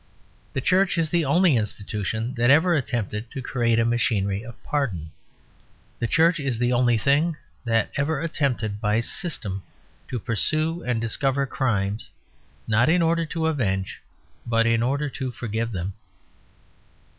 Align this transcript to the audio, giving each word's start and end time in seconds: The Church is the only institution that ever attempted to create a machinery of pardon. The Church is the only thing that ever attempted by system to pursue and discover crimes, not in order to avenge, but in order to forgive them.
The 0.53 0.61
Church 0.61 0.97
is 0.97 1.11
the 1.11 1.25
only 1.25 1.55
institution 1.55 2.33
that 2.33 2.49
ever 2.49 2.73
attempted 2.73 3.29
to 3.29 3.39
create 3.39 3.77
a 3.77 3.85
machinery 3.85 4.41
of 4.41 4.55
pardon. 4.63 5.11
The 5.99 6.07
Church 6.07 6.39
is 6.39 6.57
the 6.57 6.73
only 6.73 6.97
thing 6.97 7.37
that 7.65 7.91
ever 7.95 8.19
attempted 8.19 8.81
by 8.81 9.01
system 9.01 9.61
to 10.07 10.17
pursue 10.17 10.81
and 10.81 10.99
discover 10.99 11.45
crimes, 11.45 12.09
not 12.67 12.89
in 12.89 13.03
order 13.03 13.27
to 13.27 13.45
avenge, 13.45 14.01
but 14.43 14.65
in 14.65 14.81
order 14.81 15.07
to 15.07 15.31
forgive 15.31 15.71
them. 15.71 15.93